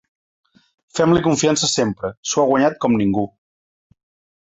Fem-li 0.99 1.21
confiança 1.27 1.71
sempre, 1.75 2.13
s’ho 2.31 2.43
ha 2.45 2.49
guanyat 2.55 2.83
com 2.87 3.01
ningú. 3.05 3.31